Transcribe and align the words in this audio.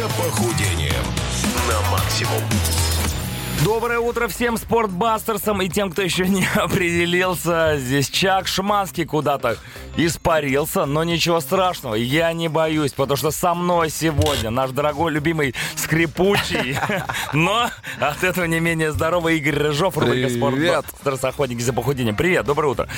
за 0.00 0.08
похудением 0.08 1.04
на 1.68 1.90
максимум. 1.90 2.42
Доброе 3.62 3.98
утро 3.98 4.28
всем 4.28 4.56
спортбастерсам 4.56 5.60
и 5.60 5.68
тем, 5.68 5.90
кто 5.90 6.00
еще 6.00 6.26
не 6.26 6.46
определился. 6.54 7.74
Здесь 7.76 8.08
Чак 8.08 8.46
Шманский 8.48 9.04
куда-то 9.04 9.58
испарился, 9.96 10.86
но 10.86 11.04
ничего 11.04 11.40
страшного, 11.40 11.94
я 11.94 12.32
не 12.32 12.48
боюсь, 12.48 12.92
потому 12.92 13.16
что 13.16 13.30
со 13.30 13.54
мной 13.54 13.90
сегодня 13.90 14.50
наш 14.50 14.70
дорогой, 14.70 15.12
любимый 15.12 15.54
скрипучий, 15.76 16.76
но 17.32 17.70
от 18.00 18.24
этого 18.24 18.44
не 18.44 18.60
менее 18.60 18.92
здоровый 18.92 19.38
Игорь 19.38 19.56
Рыжов, 19.56 19.96
рубрика 19.98 20.28
«Спортбастерс. 20.28 21.24
Охотники 21.24 21.60
за 21.60 21.72
похудением». 21.72 22.16
Привет, 22.16 22.44
доброе 22.46 22.68
утро. 22.68 22.88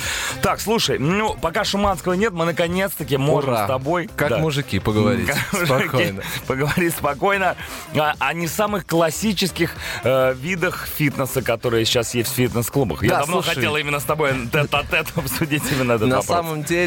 Так, 0.41 0.59
слушай, 0.59 0.99
ну, 0.99 1.35
пока 1.41 1.63
Шуманского 1.63 2.13
нет, 2.13 2.33
мы 2.33 2.45
наконец-таки 2.45 3.17
можем 3.17 3.55
с 3.55 3.67
тобой... 3.67 4.09
Как 4.15 4.39
мужики 4.39 4.79
поговорить. 4.79 5.29
Спокойно. 5.51 6.21
Поговорить 6.47 6.93
спокойно 6.93 7.55
о, 7.95 8.33
не 8.33 8.47
самых 8.47 8.85
классических 8.85 9.75
э, 10.03 10.33
видах 10.33 10.87
фитнеса, 10.87 11.41
которые 11.41 11.85
сейчас 11.85 12.13
есть 12.13 12.31
в 12.31 12.35
фитнес-клубах. 12.35 13.03
Я 13.03 13.09
Да, 13.09 13.19
давно 13.19 13.41
хотел 13.41 13.75
именно 13.75 13.99
с 13.99 14.03
тобой 14.03 14.33
тет-а-тет 14.51 15.07
обсудить 15.15 15.63
именно 15.71 15.93
этот 15.93 16.07
На 16.07 16.17
вопрос. 16.17 16.37
самом 16.37 16.63
деле, 16.63 16.82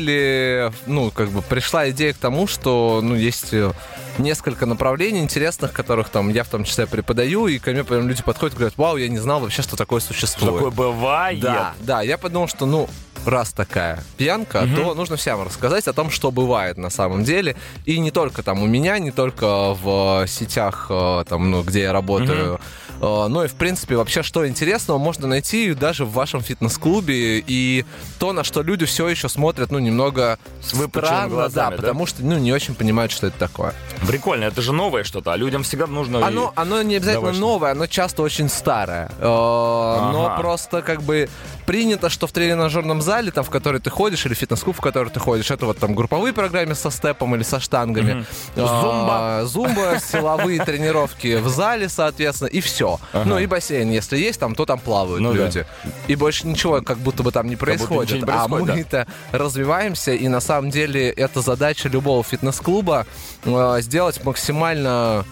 ну, 0.87 1.11
как 1.11 1.31
бы 1.31 1.43
пришла 1.43 1.91
идея 1.91 2.13
к 2.13 2.17
тому, 2.17 2.47
что, 2.47 3.01
ну, 3.03 3.15
есть 3.15 3.53
э, 3.53 3.73
несколько 4.19 4.67
направлений 4.67 5.21
интересных, 5.21 5.73
которых 5.73 6.09
там 6.09 6.29
я 6.31 6.45
в 6.45 6.49
том 6.49 6.65
числе 6.65 6.87
преподаю, 6.87 7.47
и 7.47 7.59
ко 7.59 7.71
мне 7.71 7.85
прям 7.85 8.09
люди 8.09 8.23
подходят 8.23 8.55
и 8.55 8.59
говорят, 8.59 8.77
вау, 8.77 8.97
я 8.97 9.09
не 9.09 9.19
знал 9.19 9.41
вообще, 9.41 9.63
что 9.63 9.77
такое 9.77 10.01
Что 10.01 10.13
существует. 10.15 10.55
такое 10.55 10.71
бывает. 10.71 11.41
Да, 11.41 11.75
да, 11.81 12.03
я 12.03 12.19
подумал, 12.19 12.49
что, 12.49 12.67
ну, 12.67 12.89
раз 13.29 13.53
такая 13.53 14.03
пьянка, 14.17 14.67
то 14.75 14.95
нужно 14.95 15.17
всем 15.17 15.43
рассказать 15.43 15.89
о 15.89 15.93
том, 15.93 16.11
что 16.11 16.31
бывает 16.31 16.79
на 16.79 16.91
самом 16.91 17.25
деле. 17.25 17.57
И 17.85 17.99
не 17.99 18.11
только 18.11 18.43
там 18.43 18.63
у 18.63 18.67
меня, 18.67 18.99
не 18.99 19.11
только 19.11 19.75
в 19.75 20.27
сетях, 20.27 20.87
э, 20.91 21.25
там, 21.29 21.51
ну, 21.51 21.63
где 21.63 21.83
я 21.83 21.93
работаю, 21.93 22.61
э, 23.01 23.27
но 23.29 23.45
и, 23.45 23.49
в 23.49 23.55
принципе, 23.55 23.97
вообще, 23.97 24.23
что 24.23 24.47
интересного 24.47 24.99
можно 24.99 25.27
найти 25.27 25.75
даже 25.75 26.05
в 26.05 26.13
вашем 26.13 26.41
фитнес-клубе. 26.41 27.43
И 27.47 27.85
то, 28.19 28.33
на 28.33 28.45
что 28.45 28.63
люди 28.63 28.85
все 28.87 29.09
еще 29.09 29.29
смотрят, 29.29 29.71
ну, 29.71 29.79
немного 29.79 30.39
С 30.63 30.69
странно, 30.89 31.29
глазами, 31.29 31.71
да, 31.71 31.71
да? 31.71 31.77
потому 31.77 32.07
что, 32.07 32.25
ну, 32.25 32.39
не 32.39 32.53
очень 32.53 32.75
понимают, 32.75 33.13
что 33.13 33.27
это 33.27 33.39
такое. 33.39 33.75
Прикольно, 34.07 34.45
это 34.45 34.63
же 34.63 34.73
новое 34.73 35.05
что-то, 35.05 35.33
а 35.33 35.37
людям 35.37 35.63
всегда 35.63 35.87
нужно... 35.87 36.27
Оно, 36.27 36.53
оно 36.57 36.83
не 36.83 36.97
обязательно 36.97 37.27
Давай, 37.27 37.41
новое, 37.41 37.73
оно 37.73 37.87
часто 37.87 38.23
очень 38.23 38.49
старое. 38.49 39.11
Э, 39.19 39.25
Но 39.27 40.27
Ага. 40.27 40.41
просто 40.41 40.83
как 40.83 41.03
бы 41.03 41.29
принято, 41.67 42.11
что 42.11 42.27
в 42.27 42.33
тренажерном 42.33 43.03
зале, 43.03 43.16
там, 43.31 43.45
в 43.45 43.51
который 43.51 43.81
ты 43.81 43.91
ходишь, 43.91 44.27
или 44.27 44.35
фитнес-клуб, 44.35 44.77
в 44.77 44.81
который 44.81 45.11
ты 45.11 45.21
ходишь, 45.21 45.51
это 45.51 45.67
вот 45.67 45.79
там 45.79 45.95
групповые 45.95 46.33
программы 46.33 46.75
со 46.75 46.91
степом 46.91 47.35
или 47.35 47.43
со 47.43 47.61
штангами. 47.61 48.25
Зумба. 48.55 49.41
А, 49.41 49.45
Зумба, 49.45 49.99
силовые 50.01 50.65
тренировки 50.65 51.37
в 51.37 51.49
зале, 51.49 51.89
соответственно, 51.89 52.49
и 52.49 52.61
все. 52.61 52.99
Ну 53.13 53.39
и 53.39 53.47
бассейн, 53.47 53.91
если 53.91 54.19
есть 54.19 54.41
там, 54.41 54.55
то 54.55 54.67
там 54.67 54.79
плавают 54.79 55.21
Ну 55.21 55.33
люди. 55.33 55.67
И 56.09 56.15
больше 56.17 56.47
ничего 56.47 56.81
как 56.83 56.99
будто 56.99 57.23
бы 57.23 57.33
там 57.33 57.49
не 57.49 57.57
происходит. 57.57 58.23
а 58.23 58.27
происходит, 58.27 58.75
мы 58.75 58.81
это 58.81 59.07
развиваемся, 59.33 60.13
и 60.13 60.29
на 60.29 60.41
самом 60.41 60.71
деле 60.71 61.11
это 61.11 61.41
задача 61.41 61.89
любого 61.89 62.23
фитнес-клуба 62.23 63.07
э, 63.45 63.79
сделать 63.81 64.25
максимально 64.25 65.25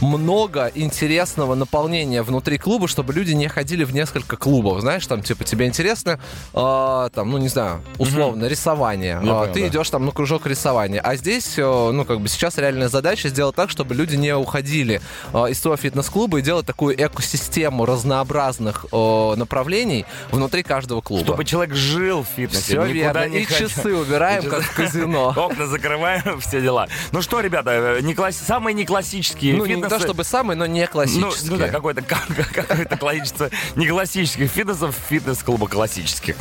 много 0.00 0.70
интересного 0.74 1.54
наполнения 1.54 2.22
внутри 2.22 2.58
клуба, 2.58 2.88
чтобы 2.88 3.12
люди 3.12 3.32
не 3.32 3.48
ходили 3.48 3.84
в 3.84 3.94
несколько 3.94 4.36
клубов. 4.36 4.80
Знаешь, 4.80 5.06
там, 5.06 5.22
типа, 5.22 5.44
тебе 5.44 5.66
интересно, 5.66 6.18
э, 6.52 7.08
там, 7.14 7.30
ну, 7.30 7.38
не 7.38 7.48
знаю, 7.48 7.82
условно, 7.98 8.46
рисование. 8.46 9.20
Я 9.22 9.32
А, 9.32 9.40
понял, 9.42 9.52
ты 9.54 9.60
да. 9.62 9.68
идешь 9.68 9.90
там 9.90 10.04
на 10.06 10.12
кружок 10.12 10.46
рисования. 10.46 11.00
А 11.00 11.16
здесь, 11.16 11.54
э, 11.58 11.62
ну, 11.92 12.04
как 12.04 12.20
бы 12.20 12.28
сейчас 12.28 12.58
реальная 12.58 12.88
задача 12.88 13.28
сделать 13.28 13.56
так, 13.56 13.70
чтобы 13.70 13.94
люди 13.94 14.16
не 14.16 14.34
уходили 14.34 15.00
э, 15.32 15.38
из 15.50 15.60
своего 15.60 15.76
фитнес-клуба 15.76 16.38
и 16.38 16.42
делать 16.42 16.66
такую 16.66 16.94
экосистему 17.02 17.86
разнообразных 17.86 18.86
э, 18.92 19.34
направлений 19.36 20.04
внутри 20.30 20.62
каждого 20.62 21.00
клуба. 21.00 21.24
Чтобы 21.24 21.44
человек 21.44 21.74
жил 21.74 22.22
в 22.22 22.26
фитнесе, 22.26 22.62
Все 22.62 22.84
верно. 22.84 23.28
не 23.28 23.40
И 23.40 23.44
ходил. 23.44 23.68
часы 23.68 23.94
убираем, 23.94 24.44
И 24.44 24.48
как 24.48 24.60
часы. 24.62 24.72
в 24.72 24.76
казино. 24.76 25.28
Окна 25.36 25.66
закрываем, 25.66 26.40
все 26.40 26.60
дела. 26.60 26.88
Ну 27.12 27.22
что, 27.22 27.40
ребята, 27.40 27.98
не 28.02 28.14
класс- 28.14 28.36
самые 28.36 28.74
не 28.74 28.84
классические 28.84 29.54
Ну, 29.68 29.76
не 29.76 29.88
то 29.88 29.98
чтобы 29.98 30.24
самый, 30.24 30.56
но 30.56 30.66
не 30.66 30.82
Ну, 30.82 30.86
классический. 30.88 31.50
ну 31.50 31.56
да, 31.56 31.68
какое-то 31.68 32.02
какое 32.02 32.84
количество 32.84 33.50
не 33.76 33.86
классических 33.86 34.50
фитнесов 34.50 34.94
фитнес-клуба 35.08 35.68
классических. 35.68 36.36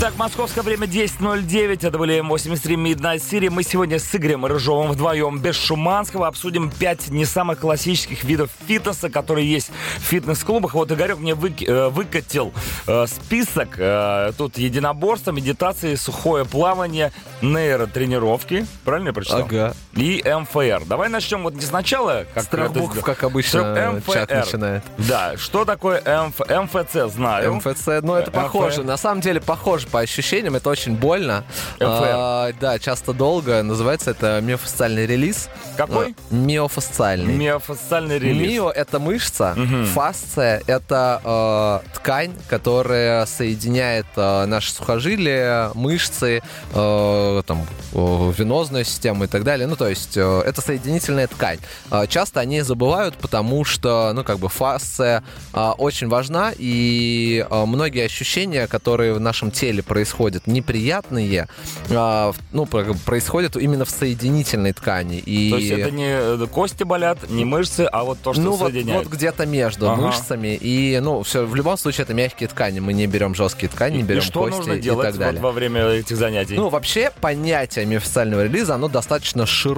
Так, 0.00 0.16
московское 0.18 0.62
время 0.62 0.86
10.09, 0.86 1.86
это 1.86 1.98
были 1.98 2.20
М83 2.20 2.74
Midnight 2.74 3.18
City. 3.20 3.48
Мы 3.48 3.62
сегодня 3.62 3.98
с 3.98 4.14
Игорем 4.14 4.44
Рыжовым 4.44 4.90
вдвоем 4.92 5.38
без 5.38 5.56
Шуманского 5.56 6.26
обсудим 6.26 6.70
пять 6.70 7.08
не 7.08 7.24
самых 7.24 7.60
классических 7.60 8.22
видов 8.24 8.50
фитнеса, 8.66 9.08
которые 9.08 9.50
есть 9.50 9.70
в 9.98 10.02
фитнес-клубах. 10.02 10.74
Вот 10.74 10.92
Игорек 10.92 11.18
мне 11.18 11.34
выки- 11.34 11.64
э, 11.66 11.88
выкатил 11.88 12.52
э, 12.86 13.06
список. 13.06 13.76
Э, 13.78 14.32
тут 14.36 14.58
единоборство, 14.58 15.30
медитации, 15.30 15.94
сухое 15.94 16.44
плавание, 16.44 17.10
нейротренировки. 17.40 18.66
Правильно 18.84 19.08
я 19.08 19.12
прочитал? 19.14 19.40
Ага. 19.42 19.74
И 19.96 20.22
МФР. 20.24 20.84
Давай 20.86 21.08
начнем 21.08 21.42
вот 21.42 21.54
не 21.54 21.60
сначала, 21.62 22.24
как 22.34 22.44
С 22.44 22.46
трех 22.48 22.70
это 22.70 22.80
букв, 22.80 23.00
как 23.02 23.22
обычно, 23.24 23.74
трех 23.74 24.06
чат 24.14 24.30
МФР. 24.30 24.36
начинает. 24.44 24.82
Да, 24.98 25.36
что 25.36 25.64
такое 25.64 26.00
МФ... 26.00 26.40
МФЦ, 26.40 27.12
знаю. 27.12 27.54
МФЦ, 27.54 27.86
ну 28.02 28.14
это 28.14 28.30
МФ. 28.30 28.36
похоже. 28.36 28.82
На 28.82 28.96
самом 28.96 29.20
деле 29.20 29.40
похоже 29.40 29.86
по 29.86 30.00
ощущениям, 30.00 30.56
это 30.56 30.68
очень 30.70 30.96
больно. 30.96 31.44
МФР. 31.76 31.84
А, 31.86 32.52
да, 32.60 32.78
часто 32.78 33.12
долго. 33.12 33.62
Называется 33.62 34.10
это 34.10 34.40
миофасциальный 34.42 35.06
релиз. 35.06 35.48
Какой? 35.76 36.14
А, 36.30 36.34
Миофасциальный. 36.34 37.34
Миофасциальный 37.34 38.18
релиз. 38.18 38.50
Мио 38.50 38.70
это 38.70 38.98
мышца, 38.98 39.56
фасция 39.94 40.62
это 40.66 41.82
э, 41.84 41.94
ткань, 41.96 42.32
которая 42.48 43.26
соединяет 43.26 44.06
э, 44.16 44.46
наши 44.46 44.72
сухожилия, 44.72 45.70
мышцы, 45.74 46.42
э, 46.72 47.42
там 47.46 47.66
э, 47.92 48.32
венозную 48.36 48.84
систему 48.84 49.24
и 49.24 49.26
так 49.26 49.44
далее. 49.44 49.66
Ну 49.66 49.76
то 49.76 49.83
есть 49.88 50.16
э, 50.16 50.42
это 50.46 50.60
соединительная 50.60 51.26
ткань. 51.26 51.58
Э, 51.90 52.06
часто 52.08 52.40
они 52.40 52.60
забывают, 52.62 53.16
потому 53.16 53.64
что 53.64 54.12
ну 54.14 54.24
как 54.24 54.38
бы 54.38 54.48
фасция 54.48 55.22
э, 55.52 55.70
очень 55.78 56.08
важна 56.08 56.52
и 56.56 57.46
многие 57.50 58.04
ощущения, 58.04 58.66
которые 58.66 59.14
в 59.14 59.20
нашем 59.20 59.50
теле 59.50 59.82
происходят 59.82 60.46
неприятные, 60.46 61.48
ну 61.88 62.66
про- 62.66 62.94
происходят 63.04 63.56
именно 63.56 63.84
в 63.84 63.90
соединительной 63.90 64.72
ткани. 64.72 65.18
И 65.18 65.50
То 65.50 65.56
есть 65.58 65.70
это 65.70 65.90
не 65.90 66.46
кости 66.48 66.82
болят, 66.84 67.28
не 67.30 67.44
мышцы, 67.44 67.88
а 67.90 68.04
вот 68.04 68.18
то, 68.20 68.32
что 68.32 68.42
ну, 68.42 68.52
вот, 68.52 68.72
соединяет. 68.72 69.04
вот 69.04 69.12
где-то 69.12 69.46
между 69.46 69.90
Ага. 69.90 70.02
мышцами. 70.02 70.56
И, 70.60 70.98
ну, 71.02 71.22
все, 71.22 71.44
в 71.44 71.54
любом 71.54 71.76
случае, 71.76 72.04
это 72.04 72.14
мягкие 72.14 72.48
ткани. 72.48 72.80
Мы 72.80 72.92
не 72.92 73.06
берем 73.06 73.34
жесткие 73.34 73.68
ткани, 73.70 73.96
не 73.96 74.00
и 74.00 74.02
берем 74.04 74.22
что 74.22 74.40
кости 74.40 74.56
нужно 74.58 74.72
и 74.74 74.80
делать 74.80 75.08
так 75.08 75.18
далее. 75.18 75.40
вот 75.40 75.48
во 75.48 75.52
время 75.52 75.82
этих 75.86 76.16
занятий? 76.16 76.54
Ну, 76.54 76.68
вообще, 76.68 77.10
понятие 77.20 77.86
миофасциального 77.86 78.44
релиза, 78.44 78.74
оно 78.74 78.88
достаточно 78.88 79.46
широкое. 79.46 79.73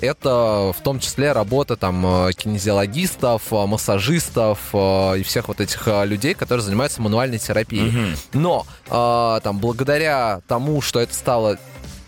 Это 0.00 0.72
в 0.76 0.82
том 0.82 1.00
числе 1.00 1.32
работа 1.32 1.76
там 1.76 2.04
э, 2.28 2.32
кинезиологистов, 2.32 3.52
э, 3.52 3.66
массажистов 3.66 4.58
э, 4.72 5.18
и 5.18 5.22
всех 5.22 5.48
вот 5.48 5.60
этих 5.60 5.86
людей, 6.04 6.34
которые 6.34 6.64
занимаются 6.64 7.00
мануальной 7.02 7.38
терапией. 7.38 8.16
Но 8.32 8.66
э, 8.88 9.40
там 9.42 9.58
благодаря 9.58 10.40
тому, 10.48 10.80
что 10.80 11.00
это 11.00 11.14
стало 11.14 11.58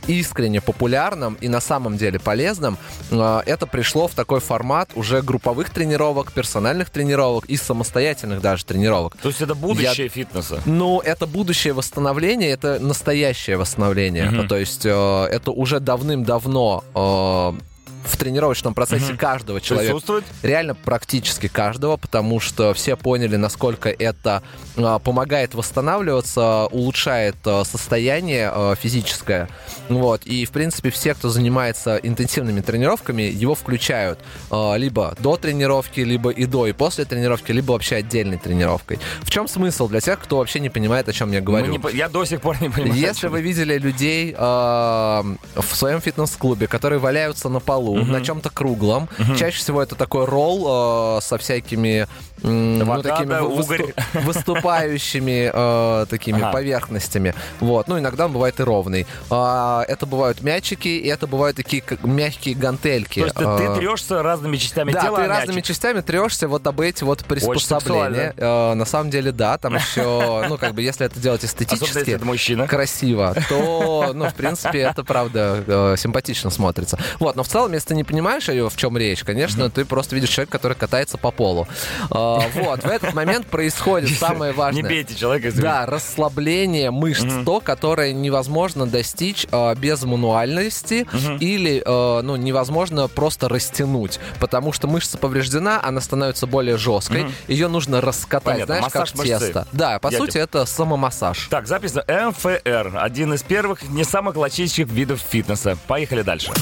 искренне 0.09 0.61
популярным 0.61 1.37
и 1.41 1.49
на 1.49 1.61
самом 1.61 1.97
деле 1.97 2.19
полезным, 2.19 2.77
э, 3.11 3.41
это 3.47 3.67
пришло 3.67 4.09
в 4.09 4.15
такой 4.15 4.41
формат 4.41 4.91
уже 4.95 5.23
групповых 5.23 5.71
тренировок, 5.71 6.33
персональных 6.33 6.91
тренировок 6.91 7.45
и 7.45 7.57
самостоятельных 7.57 8.41
даже 8.41 8.65
тренировок. 8.65 9.17
То 9.23 9.29
есть 9.29 9.41
это 9.41 9.55
будущее 9.55 10.09
фитнеса. 10.09 10.61
Ну, 10.67 11.01
это 11.01 11.27
будущее 11.27 11.73
восстановление, 11.73 12.51
это 12.51 12.79
настоящее 12.81 13.57
восстановление. 13.57 14.31
Мгм. 14.31 14.49
То 14.49 14.57
есть 14.57 14.87
э, 14.87 14.91
это 14.91 15.51
уже 15.51 15.81
давным-давно 15.81 16.85
э, 16.95 17.68
в 18.09 18.17
тренировочном 18.17 18.75
процессе 18.75 19.15
каждого 19.15 19.61
человека. 19.61 19.93
Присутствует? 19.93 20.25
Реально 20.43 20.75
практически 20.75 21.49
каждого, 21.49 21.97
потому 21.97 22.41
что 22.41 22.75
все 22.75 22.97
поняли, 22.97 23.37
насколько 23.37 23.91
это 23.91 24.43
э, 24.77 24.99
помогает 25.03 25.55
восстанавливаться, 25.55 26.67
улучшает 26.67 27.37
э, 27.45 27.63
состояние 27.65 28.51
э, 28.55 28.75
физическое. 28.81 29.49
Вот. 29.89 30.25
И, 30.25 30.45
в 30.45 30.51
принципе, 30.51 30.91
все, 30.91 31.15
кто 31.15 31.29
занимается 31.29 31.97
интенсивными 31.97 32.61
тренировками, 32.61 33.23
его 33.23 33.55
включают 33.55 34.19
э, 34.51 34.75
либо 34.77 35.15
до 35.21 35.37
тренировки, 35.37 36.01
либо 36.01 36.31
и 36.31 36.47
до, 36.47 36.67
и 36.67 36.73
после 36.73 37.05
тренировки, 37.05 37.53
либо 37.53 37.73
вообще 37.73 37.97
отдельной 37.97 38.39
тренировкой. 38.39 38.99
В 39.23 39.31
чем 39.31 39.49
смысл 39.49 39.89
для 39.89 40.01
тех, 40.01 40.19
кто 40.19 40.39
вообще 40.39 40.61
не 40.61 40.71
понимает, 40.71 41.09
о 41.09 41.13
чем 41.13 41.33
я 41.33 41.41
Мы 41.41 41.45
говорю? 41.45 41.73
не 41.73 41.97
я 41.97 42.09
до 42.09 42.25
сих 42.25 42.41
пор 42.41 42.61
не 42.61 42.69
понимаю. 42.71 42.95
Если 42.95 43.29
вы 43.29 43.43
видели 43.43 43.79
людей 43.79 44.35
э, 44.37 44.39
в 44.39 45.75
своем 45.75 46.01
фитнес-клубе, 46.01 46.67
которые 46.67 46.99
валяются 46.99 47.49
на 47.49 47.61
полу, 47.61 47.98
на 48.05 48.25
чем-то 48.25 48.51
круглом. 48.51 49.09
Чаще 49.39 49.59
всего 49.59 49.83
это 49.83 49.95
такой 49.95 50.25
ролл 50.25 51.19
э, 51.19 51.21
со 51.23 51.39
всякими 51.39 52.07
м, 52.43 52.79
ну, 52.79 53.03
такими 53.03 53.31
да, 53.31 53.41
высту- 53.43 53.95
выступающими 54.25 55.51
э, 55.53 56.07
такими 56.07 56.41
Ага. 56.41 56.53
поверхностями. 56.53 57.35
Вот. 57.61 57.89
Ну, 57.89 57.99
иногда 57.99 58.27
он 58.27 58.33
бывает 58.33 58.61
и 58.61 58.63
ровный. 58.63 59.07
А, 59.31 59.85
это 59.89 60.07
бывают 60.07 60.43
мячики, 60.43 60.89
и 60.89 61.07
это 61.09 61.27
бывают 61.27 61.57
такие 61.57 61.83
как 61.83 62.05
мягкие 62.05 62.55
гантельки. 62.55 63.21
То 63.21 63.27
есть 63.27 63.37
ты, 63.37 63.45
ты 63.75 63.81
трешься 63.81 64.23
разными 64.23 64.57
частями 64.57 64.93
да, 64.93 65.03
тела, 65.03 65.17
ты 65.19 65.25
а 65.25 65.29
разными 65.29 65.59
мячик- 65.59 65.67
частями 65.67 66.01
трешься 66.01 66.49
вот 66.49 66.67
об 66.67 66.81
эти 66.81 67.05
вот 67.05 67.25
приспособления. 67.25 68.35
Э, 68.37 68.75
на 68.75 68.85
самом 68.85 69.11
деле, 69.11 69.33
да, 69.33 69.59
там 69.59 69.75
еще, 69.77 70.47
ну, 70.49 70.59
как 70.59 70.75
бы, 70.75 70.83
если 70.83 71.07
это 71.07 71.19
делать 71.19 71.45
эстетически, 71.45 72.19
красиво, 72.67 73.35
то, 73.49 74.13
ну, 74.15 74.29
в 74.29 74.35
принципе, 74.35 74.81
это 74.81 75.05
правда 75.05 75.63
э, 75.67 75.95
симпатично 75.99 76.51
смотрится. 76.51 76.99
Вот, 77.19 77.37
но 77.37 77.43
в 77.43 77.49
целом, 77.49 77.73
если 77.73 77.88
ты 77.89 77.95
не 77.95 78.05
понимаешь, 78.05 78.49
ее, 78.49 78.69
в 78.69 78.77
чем 78.77 78.97
речь, 78.99 79.25
конечно, 79.25 79.71
ты 79.71 79.85
просто 79.85 80.15
видишь 80.15 80.29
человека, 80.31 80.53
который 80.53 80.75
катается 80.75 81.19
по 81.19 81.31
полу. 81.31 81.67
А, 82.11 82.41
Вот, 82.55 82.83
в 82.83 82.87
этот 82.87 83.15
момент 83.15 83.47
происходит 83.47 84.11
самое 84.19 84.53
Не 84.53 84.59
важное. 84.59 84.83
бейте 84.83 85.15
человека. 85.15 85.51
Да, 85.61 85.87
расслабление 85.87 86.91
мышц, 86.91 87.25
то, 87.45 87.61
которое 87.61 88.13
невозможно 88.13 88.87
достичь 88.87 89.47
э, 89.51 89.75
без 89.77 90.03
мануальности 90.05 91.07
или, 91.41 91.83
э, 91.85 92.23
ну, 92.23 92.37
невозможно 92.37 93.09
просто 93.09 93.49
растянуть, 93.49 94.21
потому 94.39 94.73
что 94.73 94.87
мышца 94.87 95.17
повреждена, 95.19 95.81
она 95.83 96.01
становится 96.01 96.47
более 96.47 96.77
жесткой, 96.77 97.27
ее 97.47 97.69
нужно 97.69 98.01
раскатать, 98.01 98.45
Понятно, 98.45 98.67
знаешь, 98.67 98.83
массаж 98.85 99.11
как 99.13 99.19
мышцы. 99.19 99.39
тесто. 99.39 99.67
Да, 99.73 99.99
по 99.99 100.09
Я 100.13 100.19
сути, 100.19 100.39
это 100.39 100.67
самомассаж. 100.67 101.49
Так, 101.51 101.67
запись 101.67 101.95
на 101.95 102.03
МФР. 102.31 102.99
Один 102.99 103.33
из 103.35 103.43
первых 103.43 103.83
не 103.89 104.05
самых 104.05 104.35
классических 104.35 104.89
видов 104.89 105.21
фитнеса. 105.21 105.79
Поехали 105.87 106.23
дальше. 106.23 106.53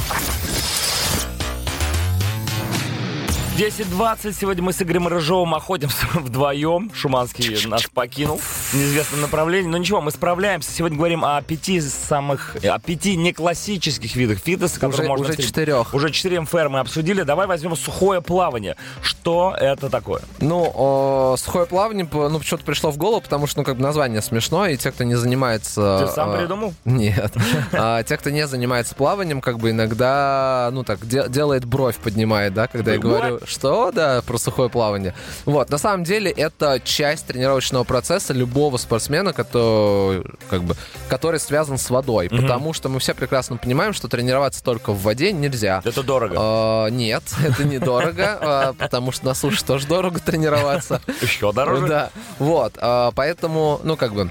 10.20. 3.57 4.37
Сегодня 4.39 4.63
мы 4.63 4.75
с 4.75 4.83
Игорем 4.83 5.09
Рыжовым 5.09 5.55
охотимся 5.55 6.07
вдвоем. 6.15 6.91
Шуманский 6.93 7.67
нас 7.67 7.85
покинул 7.87 8.39
неизвестном 8.75 9.21
направлении. 9.21 9.69
Но 9.69 9.77
ничего, 9.79 10.01
мы 10.01 10.11
справляемся. 10.11 10.71
Сегодня 10.71 10.97
говорим 10.97 11.25
о 11.25 11.41
пяти 11.43 11.81
самых... 11.81 12.57
О 12.63 12.79
пяти 12.79 13.17
неклассических 13.17 14.15
видах 14.17 14.39
фитнеса, 14.39 14.75
которые 14.77 15.01
Уже, 15.01 15.09
можно 15.09 15.23
уже 15.25 15.33
встретить. 15.33 15.51
четырех. 15.53 15.95
Уже 15.95 16.11
четыре 16.11 16.41
МФР 16.41 16.69
мы 16.69 16.81
обсудили. 16.81 17.23
Давай 17.23 17.47
возьмем 17.47 17.77
сухое 17.77 18.21
плавание. 18.21 18.77
Что 19.03 19.55
это 19.59 19.89
такое? 19.91 20.23
Ну, 20.41 20.71
о, 20.75 21.37
сухое 21.39 21.67
плавание, 21.67 22.09
ну, 22.13 22.39
почему-то 22.39 22.65
пришло 22.65 22.91
в 22.91 22.97
голову, 22.97 23.21
потому 23.21 23.47
что, 23.47 23.61
ну, 23.61 23.65
как 23.65 23.77
бы 23.77 23.83
название 23.83 24.23
смешное, 24.23 24.73
и 24.73 24.77
те, 24.77 24.91
кто 24.91 25.05
не 25.05 25.15
занимается... 25.15 26.05
Ты 26.07 26.13
сам 26.13 26.31
э, 26.33 26.39
придумал? 26.39 26.75
Нет. 26.85 27.33
А, 27.73 28.03
те, 28.03 28.17
кто 28.17 28.31
не 28.31 28.47
занимается 28.47 28.95
плаванием, 28.95 29.41
как 29.41 29.59
бы 29.59 29.71
иногда, 29.71 30.71
ну, 30.73 30.83
так, 30.85 31.07
де- 31.07 31.29
делает 31.29 31.65
бровь, 31.65 31.97
поднимает, 31.97 32.55
да, 32.55 32.67
когда 32.69 32.93
я 32.93 32.99
говорю, 32.99 33.41
что, 33.47 33.91
да, 33.93 34.23
про 34.23 34.39
сухое 34.39 34.69
плавание. 34.71 35.15
Вот, 35.45 35.71
на 35.71 35.79
самом 35.79 36.05
деле, 36.05 36.31
это 36.31 36.81
часть 36.83 37.27
тренировочного 37.27 37.85
процесса 37.85 38.33
любого 38.33 38.56
спортсмена, 38.79 39.33
который, 39.33 40.25
как 40.51 40.63
бы, 40.63 40.77
который 41.09 41.41
связан 41.41 41.79
с 41.79 41.91
водой, 41.91 42.29
потому 42.29 42.73
что 42.73 42.89
мы 42.89 42.99
все 42.99 43.15
прекрасно 43.15 43.57
понимаем, 43.57 43.93
что 43.93 44.09
тренироваться 44.09 44.63
только 44.63 44.93
в 44.93 45.03
воде 45.03 45.33
нельзя. 45.33 45.83
Это 45.85 46.03
дорого. 46.03 46.37
А, 46.39 46.87
нет, 46.89 47.23
это 47.45 47.65
недорого, 47.65 48.39
а, 48.41 48.73
потому 48.73 49.13
что 49.13 49.27
на 49.27 49.35
суше 49.35 49.65
тоже 49.65 49.87
дорого 49.87 50.21
тренироваться. 50.21 51.01
Еще 51.21 51.53
дороже? 51.53 51.87
Да, 51.87 52.11
вот, 52.39 52.75
а, 52.79 53.13
поэтому, 53.15 53.81
ну, 53.85 53.97
как 53.97 54.15
бы, 54.15 54.31